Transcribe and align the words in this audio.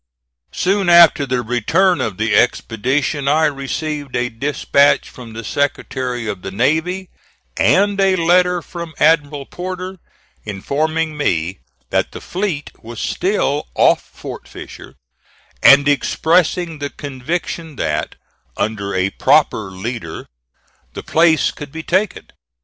Soon 0.51 0.89
after 0.89 1.27
the 1.27 1.43
return 1.43 2.01
of 2.01 2.17
the 2.17 2.33
expedition, 2.35 3.27
I 3.27 3.45
received 3.45 4.15
a 4.15 4.29
dispatch 4.29 5.07
from 5.07 5.33
the 5.33 5.43
Secretary 5.43 6.25
of 6.27 6.41
the 6.41 6.49
Navy, 6.49 7.11
and 7.55 8.01
a 8.01 8.15
letter 8.15 8.63
from 8.63 8.95
Admiral 8.97 9.45
Porter, 9.45 9.99
informing 10.43 11.15
me 11.15 11.59
that 11.91 12.13
the 12.13 12.19
fleet 12.19 12.71
was 12.83 12.99
still 12.99 13.67
off 13.75 14.01
Fort 14.01 14.47
Fisher, 14.47 14.95
and 15.61 15.87
expressing 15.87 16.79
the 16.79 16.89
conviction 16.89 17.75
that, 17.75 18.15
under 18.57 18.95
a 18.95 19.11
proper 19.11 19.69
leader, 19.69 20.25
the 20.93 21.03
place 21.03 21.51
could 21.51 21.71
be 21.71 21.83
taken. 21.83 22.27